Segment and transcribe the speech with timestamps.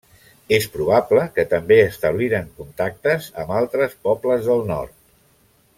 [0.55, 4.97] És probable que també establiren contactes amb altres pobles del nord.